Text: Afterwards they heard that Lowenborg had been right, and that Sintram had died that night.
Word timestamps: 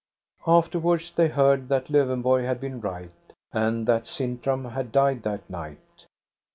Afterwards 0.47 1.11
they 1.11 1.27
heard 1.27 1.69
that 1.69 1.91
Lowenborg 1.91 2.43
had 2.43 2.59
been 2.59 2.81
right, 2.81 3.11
and 3.51 3.85
that 3.87 4.07
Sintram 4.07 4.71
had 4.71 4.91
died 4.91 5.21
that 5.21 5.47
night. 5.47 6.07